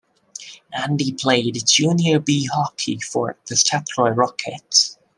[0.73, 4.97] Andy played Junior B hockey for the Strathroy Rockets.